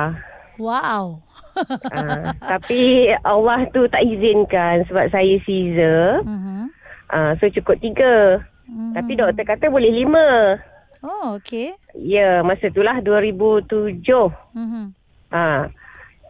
Wow. 0.59 1.23
Uh, 1.55 2.35
tapi 2.51 3.11
Allah 3.23 3.63
tu 3.71 3.87
tak 3.87 4.03
izinkan 4.03 4.83
sebab 4.91 5.07
saya 5.07 5.35
Caesar. 5.47 6.27
Mhm. 6.27 6.67
Uh, 7.11 7.31
so 7.39 7.47
cukup 7.47 7.79
tiga. 7.79 8.43
Mhm. 8.67 8.91
Tapi 8.95 9.11
doktor 9.15 9.45
kata 9.47 9.65
boleh 9.71 9.91
lima. 9.93 10.59
Oh, 10.99 11.39
okey. 11.39 11.75
Ya, 11.95 12.43
masa 12.43 12.67
itulah 12.67 12.99
2007. 12.99 14.03
Mhm. 14.51 14.91
Ha. 15.31 15.71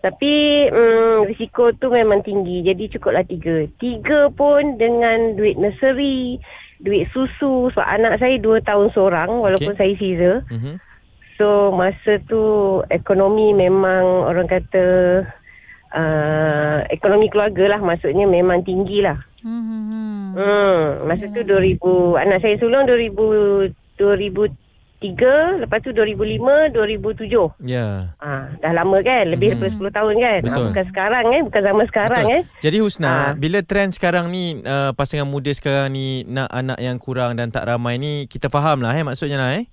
Tapi 0.01 0.34
mm, 0.74 1.29
risiko 1.29 1.70
tu 1.77 1.93
memang 1.93 2.25
tinggi. 2.25 2.65
Jadi 2.65 2.89
cukuplah 2.98 3.22
tiga. 3.25 3.70
Tiga 3.77 4.34
pun 4.34 4.81
dengan 4.81 5.38
duit 5.38 5.62
nursery, 5.62 6.41
duit 6.81 7.05
susu. 7.13 7.70
Sebab 7.70 7.86
anak 7.86 8.17
saya 8.17 8.41
dua 8.41 8.58
tahun 8.65 8.89
seorang 8.98 9.29
walaupun 9.38 9.77
Okey. 9.77 9.79
saya 9.79 9.93
Caesar. 9.98 10.36
Mm-hmm. 10.50 10.75
So 11.38 11.74
masa 11.74 12.22
tu 12.29 12.41
ekonomi 12.93 13.53
memang 13.53 14.29
orang 14.29 14.46
kata 14.46 14.86
uh, 15.93 16.77
ekonomi 16.89 17.34
keluarga 17.34 17.77
lah 17.77 17.81
maksudnya 17.81 18.25
memang 18.25 18.65
tinggi 18.65 19.01
lah. 19.01 19.17
Mhm. 19.41 20.38
Hmm, 20.38 21.10
masa 21.10 21.25
tu 21.34 21.41
2000 21.41 21.81
anak 22.22 22.46
saya 22.46 22.55
sulung 22.62 22.86
2000 22.86 23.74
2003 24.00 24.71
lepas 25.01 25.81
tu 25.81 25.89
2005 25.89 26.70
2007. 26.70 27.65
Ya. 27.65 28.13
Ah, 28.17 28.53
dah 28.58 28.72
lama 28.72 29.01
kan? 29.01 29.34
Lebih 29.34 29.58
Hmm. 29.58 29.60
daripada 29.60 29.74
10 29.74 29.91
tahun 29.91 30.15
kan? 30.15 30.39
Betul. 30.46 30.53
Ah, 30.53 30.67
bukan 30.70 30.86
sekarang 30.88 31.25
kan? 31.25 31.41
Bukan 31.50 31.62
zaman 31.63 31.86
sekarang 31.88 32.24
Betul. 32.24 32.34
kan? 32.38 32.41
Jadi 32.62 32.77
Husna, 32.77 33.10
Ah. 33.10 33.29
bila 33.34 33.60
trend 33.62 33.91
sekarang 33.91 34.29
ni 34.29 34.43
uh, 34.62 34.93
pasangan 34.93 35.25
muda 35.25 35.50
sekarang 35.50 35.89
ni 35.89 36.22
nak 36.24 36.48
anak 36.48 36.77
yang 36.77 36.98
kurang 36.98 37.34
dan 37.34 37.50
tak 37.50 37.65
ramai 37.65 37.98
ni 37.98 38.25
kita 38.25 38.48
faham 38.48 38.79
lah 38.79 38.93
eh 38.93 39.01
maksudnya 39.01 39.38
lah 39.38 39.58
eh. 39.58 39.65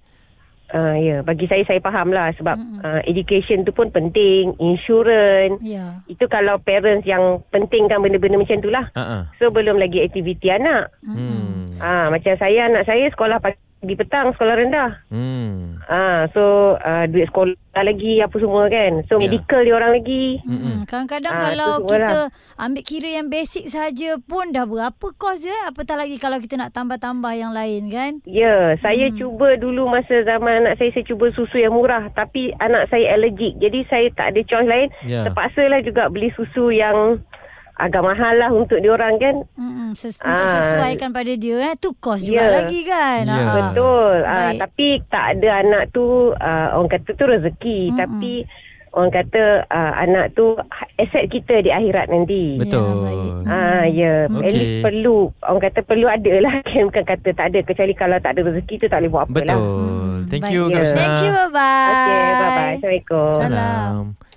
Ah, 0.69 0.93
ya, 0.95 1.25
bagi 1.25 1.49
saya 1.49 1.65
saya 1.65 1.81
faham 1.81 2.13
lah 2.13 2.29
sebab 2.37 2.57
Mm-mm. 2.57 2.85
ah, 2.85 3.01
education 3.05 3.65
tu 3.65 3.73
pun 3.73 3.89
penting, 3.89 4.53
insurans. 4.59 5.57
Ya. 5.61 6.05
Itu 6.05 6.29
kalau 6.29 6.57
parents 6.59 7.05
yang 7.05 7.41
pentingkan 7.49 8.01
benda-benda 8.01 8.37
macam 8.37 8.61
tu 8.61 8.69
lah. 8.69 8.85
Ha 8.93 9.33
So 9.37 9.49
belum 9.49 9.77
lagi 9.77 10.05
aktiviti 10.05 10.49
anak. 10.49 10.93
Hmm. 11.01 11.73
Ah, 11.81 12.09
macam 12.09 12.37
saya 12.37 12.69
anak 12.69 12.85
saya 12.85 13.09
sekolah 13.09 13.41
pagi 13.41 13.57
petang 13.81 14.35
sekolah 14.35 14.55
rendah. 14.57 14.91
Hmm. 15.07 15.79
Ah, 15.85 16.27
so 16.31 16.43
uh, 16.75 17.07
duit 17.07 17.27
sekolah 17.27 17.55
lagi 17.79 18.19
apa 18.19 18.35
semua 18.35 18.67
kan. 18.67 19.07
So 19.07 19.17
Ya. 19.17 19.27
medical 19.27 19.63
dia 19.63 19.73
orang 19.73 19.93
lagi. 19.95 20.43
Hmm, 20.43 20.83
kadang-kadang 20.83 21.33
Ah, 21.33 21.43
kalau 21.45 21.73
kita 21.85 22.19
ambil 22.57 22.83
kira 22.83 23.09
yang 23.13 23.29
basic 23.29 23.67
saja 23.67 24.19
pun 24.21 24.51
dah 24.51 24.67
berapa 24.67 25.07
kos 25.15 25.43
je 25.43 25.55
apatah 25.65 25.95
lagi 25.95 26.19
kalau 26.19 26.39
kita 26.39 26.55
nak 26.55 26.71
tambah-tambah 26.73 27.31
yang 27.33 27.51
lain 27.51 27.87
kan 27.87 28.19
Ya, 28.25 28.75
saya 28.79 29.15
cuba 29.15 29.55
dulu 29.55 29.87
masa 29.87 30.23
zaman 30.23 30.67
anak 30.67 30.77
saya 30.77 30.91
saya 30.91 31.07
cuba 31.07 31.31
susu 31.31 31.57
yang 31.57 31.71
murah 31.71 32.11
tapi 32.13 32.51
anak 32.59 32.91
saya 32.91 33.15
allergic. 33.15 33.55
Jadi 33.57 33.87
saya 33.87 34.11
tak 34.13 34.35
ada 34.35 34.41
choice 34.43 34.67
lain. 34.67 34.89
Ya. 35.05 35.23
Terpaksalah 35.25 35.81
juga 35.81 36.11
beli 36.11 36.35
susu 36.35 36.69
yang 36.69 37.23
agak 37.79 38.03
mahal 38.03 38.35
lah 38.35 38.51
untuk 38.51 38.83
diorang 38.83 39.23
kan. 39.23 39.47
Mm-mm, 39.89 39.95
ses- 39.95 40.21
untuk 40.21 40.45
Ah. 40.45 40.55
sesuaikan 40.59 41.11
pada 41.11 41.33
dia 41.33 41.57
eh 41.63 41.75
tu 41.75 41.91
kos 41.95 42.21
juga 42.21 42.43
Ya. 42.43 42.55
lagi 42.55 42.81
kan 42.83 43.23
Ya. 43.23 43.35
Ah. 43.35 43.55
Betul. 43.59 44.15
Ah, 44.23 44.37
Baik. 44.47 44.59
tapi 44.61 44.87
tak 45.07 45.25
ada 45.35 45.49
anak 45.59 45.85
tu 45.91 46.05
uh, 46.31 46.69
orang 46.73 46.91
kata 46.91 47.11
tu 47.11 47.25
rezeki 47.25 47.79
Mm-mm. 47.87 47.99
tapi 47.99 48.33
orang 48.91 49.13
kata 49.15 49.43
uh, 49.67 49.93
anak 49.99 50.33
tu 50.33 50.57
aset 50.97 51.29
kita 51.29 51.61
di 51.61 51.71
akhirat 51.71 52.09
nanti. 52.09 52.57
Betul. 52.57 52.93
baik. 53.01 53.33
Ah 53.47 53.85
ya, 53.87 54.27
Okey. 54.27 54.43
at 54.43 54.53
least 54.53 54.75
perlu 54.83 55.17
orang 55.41 55.63
kata 55.63 55.81
perlu 55.83 56.07
ada 56.07 56.33
lah 56.39 56.55
kan 56.67 56.85
bukan 56.85 57.05
kata 57.07 57.29
tak 57.31 57.47
ada 57.49 57.59
kecuali 57.63 57.93
kalau 57.93 58.17
tak 58.19 58.33
ada 58.33 58.41
rezeki 58.45 58.75
tu 58.77 58.87
tak 58.87 58.99
boleh 58.99 59.11
buat 59.11 59.25
apa 59.25 59.31
lah. 59.31 59.39
Betul. 59.39 59.63
Hmm, 59.79 60.17
Thank 60.27 60.43
baik. 60.43 60.53
you 60.53 60.63
Kak 60.67 60.83
Ya. 60.83 60.93
Thank 60.95 61.19
you 61.23 61.33
bye 61.33 61.49
bye 61.49 61.89
Okey, 61.89 62.19
bye 62.19 62.37
bye. 62.37 62.49
Assalamualaikum. 62.75 63.33
Salam. 63.39 64.28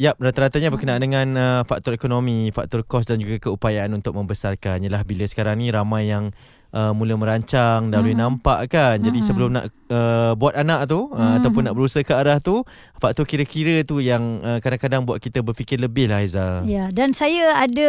Yap, 0.00 0.16
rata-ratanya 0.16 0.72
berkenaan 0.72 1.04
dengan 1.04 1.28
uh, 1.36 1.60
faktor 1.68 1.92
ekonomi, 1.92 2.48
faktor 2.56 2.88
kos 2.88 3.04
dan 3.04 3.20
juga 3.20 3.36
keupayaan 3.36 3.92
untuk 3.92 4.16
membesarkan. 4.16 4.80
Yalah 4.80 5.04
bila 5.04 5.28
sekarang 5.28 5.60
ni 5.60 5.68
ramai 5.68 6.08
yang 6.08 6.32
uh, 6.72 6.92
mula 6.92 7.14
merancang 7.14 7.90
dah 7.90 7.98
boleh 7.98 8.14
nampak 8.14 8.66
kan. 8.66 8.96
Jadi 8.98 9.18
Mhm. 9.20 9.26
sebelum 9.26 9.50
nak 9.50 9.64
uh, 9.90 10.32
buat 10.34 10.54
anak 10.54 10.86
tu 10.86 11.06
uh, 11.06 11.14
Mhm. 11.14 11.34
ataupun 11.42 11.62
nak 11.66 11.74
berusaha 11.74 12.02
ke 12.02 12.14
arah 12.14 12.38
tu, 12.38 12.62
faktor 12.96 13.24
kira-kira 13.24 13.82
tu 13.82 13.98
yang 13.98 14.38
uh, 14.40 14.58
kadang-kadang 14.58 15.02
buat 15.02 15.18
kita 15.18 15.40
berfikir 15.40 15.78
lebih 15.78 16.06
lah 16.06 16.22
Aiza. 16.22 16.62
Ya, 16.64 16.92
dan 16.92 17.10
saya 17.10 17.56
ada 17.56 17.88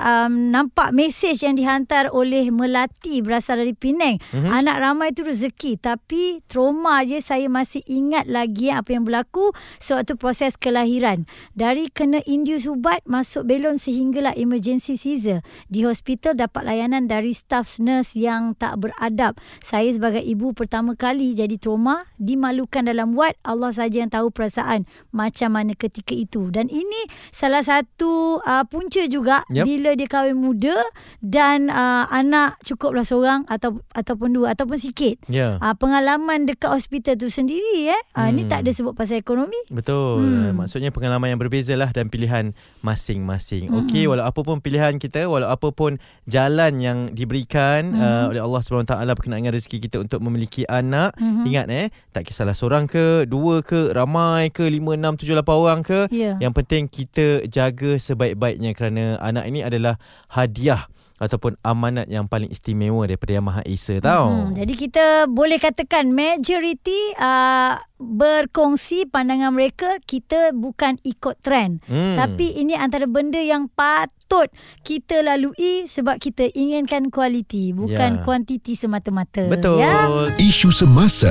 um, 0.00 0.50
nampak 0.50 0.92
mesej 0.92 1.34
yang 1.40 1.54
dihantar 1.54 2.10
oleh 2.10 2.50
Melati 2.50 3.24
berasal 3.24 3.64
dari 3.64 3.74
Penang. 3.74 4.20
Mhm. 4.20 4.32
Mm-hmm. 4.34 4.52
Anak 4.54 4.76
ramai 4.76 5.08
tu 5.10 5.24
rezeki 5.24 5.80
tapi 5.80 6.44
trauma 6.46 7.00
je 7.02 7.18
saya 7.18 7.48
masih 7.48 7.80
ingat 7.88 8.28
lagi 8.28 8.68
apa 8.68 8.92
yang 8.92 9.08
berlaku 9.08 9.50
sewaktu 9.80 10.14
proses 10.14 10.54
kelahiran. 10.54 11.24
Dari 11.56 11.88
kena 11.88 12.20
induce 12.28 12.68
ubat 12.68 13.00
masuk 13.08 13.48
belon 13.48 13.80
sehinggalah 13.80 14.36
emergency 14.36 14.94
Caesar. 14.94 15.40
Di 15.66 15.88
hospital 15.88 16.36
dapat 16.36 16.68
layanan 16.68 17.08
dari 17.08 17.32
staff 17.32 17.80
nurse 17.80 18.03
yang 18.12 18.52
tak 18.52 18.76
beradab. 18.76 19.40
Saya 19.64 19.88
sebagai 19.88 20.20
ibu 20.20 20.52
pertama 20.52 20.92
kali 20.92 21.32
jadi 21.32 21.56
trauma, 21.56 22.04
dimalukan 22.20 22.84
dalam 22.84 23.16
ward. 23.16 23.32
Allah 23.40 23.72
saja 23.72 24.04
yang 24.04 24.12
tahu 24.12 24.28
perasaan 24.28 24.84
macam 25.10 25.56
mana 25.56 25.72
ketika 25.72 26.12
itu. 26.12 26.52
Dan 26.52 26.68
ini 26.68 27.08
salah 27.32 27.64
satu 27.64 28.44
uh, 28.44 28.68
punca 28.68 29.00
juga 29.08 29.40
Yep. 29.48 29.64
bila 29.64 29.90
dia 29.94 30.08
kahwin 30.08 30.36
muda 30.36 30.76
dan 31.20 31.70
uh, 31.70 32.04
anak 32.10 32.58
cukuplah 32.60 33.06
seorang 33.06 33.46
atau 33.46 33.80
ataupun 33.94 34.34
dua 34.34 34.52
ataupun 34.52 34.76
sikit. 34.76 35.16
Ya. 35.30 35.56
Uh, 35.58 35.72
pengalaman 35.78 36.44
dekat 36.44 36.68
hospital 36.68 37.14
tu 37.14 37.30
sendiri 37.30 37.88
eh. 37.88 38.02
Uh, 38.12 38.28
Ni 38.28 38.44
Hmm. 38.44 38.50
tak 38.50 38.66
ada 38.66 38.70
sebut 38.74 38.92
pasal 38.92 39.22
ekonomi. 39.22 39.56
Betul. 39.70 40.20
Hmm. 40.20 40.34
Hmm. 40.50 40.52
Maksudnya 40.60 40.90
pengalaman 40.90 41.32
yang 41.32 41.40
berbeza 41.40 41.72
lah 41.78 41.94
dan 41.94 42.10
pilihan 42.10 42.52
masing-masing. 42.84 43.70
Hmm. 43.70 43.86
Okey, 43.86 44.04
walau 44.04 44.26
apa 44.26 44.40
pun 44.42 44.58
pilihan 44.58 44.98
kita, 44.98 45.30
walau 45.30 45.48
apa 45.48 45.70
pun 45.70 45.96
jalan 46.26 46.82
yang 46.82 46.98
diberikan 47.14 47.93
Hmm. 47.94 48.02
uh, 48.02 48.24
oleh 48.34 48.42
Allah 48.42 48.60
SWT 48.60 48.90
berkenaan 49.14 49.40
dengan 49.40 49.54
rezeki 49.54 49.78
kita 49.80 50.02
untuk 50.02 50.18
memiliki 50.18 50.66
anak, 50.66 51.14
Mhm. 51.14 51.44
ingat 51.46 51.66
eh, 51.70 51.86
tak 52.10 52.26
kisahlah 52.26 52.52
seorang 52.52 52.84
ke, 52.84 53.22
dua 53.24 53.62
ke, 53.62 53.94
ramai 53.94 54.50
ke, 54.50 54.66
lima, 54.66 54.98
enam, 54.98 55.14
tujuh, 55.14 55.32
lapan 55.32 55.54
orang 55.54 55.80
ke, 55.80 56.10
Ya. 56.10 56.34
yang 56.38 56.50
penting 56.50 56.90
kita 56.90 57.46
jaga 57.46 57.94
sebaik-baiknya 57.94 58.74
kerana 58.74 59.16
anak 59.22 59.46
ini 59.46 59.62
adalah 59.62 59.94
hadiah 60.26 60.90
ataupun 61.14 61.54
amanat 61.62 62.10
yang 62.10 62.26
paling 62.26 62.50
istimewa 62.50 63.06
daripada 63.06 63.38
Yang 63.38 63.46
Maha 63.46 63.62
Esa 63.64 63.94
tau. 64.02 64.26
Hmm, 64.26 64.50
jadi 64.50 64.74
kita 64.74 65.06
boleh 65.30 65.62
katakan 65.62 66.10
majoriti 66.10 67.14
uh, 67.16 67.78
berkongsi 68.02 69.06
pandangan 69.06 69.54
mereka 69.54 69.86
kita 70.04 70.50
bukan 70.50 70.98
ikut 71.06 71.38
trend. 71.40 71.86
Hmm. 71.86 72.18
Tapi 72.18 72.58
ini 72.58 72.74
antara 72.74 73.06
benda 73.06 73.38
yang 73.38 73.70
patut 73.70 74.50
kita 74.82 75.22
lalui 75.22 75.86
sebab 75.86 76.18
kita 76.18 76.50
inginkan 76.50 77.08
kualiti 77.08 77.70
bukan 77.70 78.18
Ya. 78.18 78.22
kuantiti 78.26 78.74
semata-mata. 78.74 79.46
Betul. 79.46 79.78
Ya? 79.86 80.10
Isu 80.34 80.74
semasa, 80.74 81.30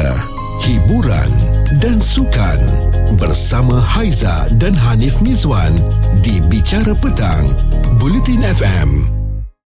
hiburan 0.64 1.28
dan 1.84 2.00
sukan 2.00 2.60
bersama 3.20 3.84
Haiza 3.84 4.48
dan 4.56 4.72
Hanif 4.72 5.20
Mizwan 5.20 5.76
di 6.24 6.40
Bicara 6.48 6.96
Petang, 6.96 7.52
Bulletin 8.00 8.48
FM. 8.48 9.23